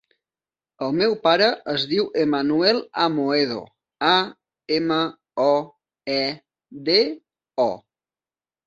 El 0.85 0.95
meu 1.01 1.11
pare 1.27 1.49
es 1.73 1.85
diu 1.91 2.07
Emanuel 2.23 2.81
Amoedo: 3.05 3.61
a, 4.11 4.17
ema, 4.81 5.01
o, 5.47 5.55
e, 6.17 6.21
de, 6.91 6.99
o. 7.71 7.71